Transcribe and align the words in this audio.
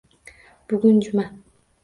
Bugun 0.71 0.99
Juma. 1.01 1.31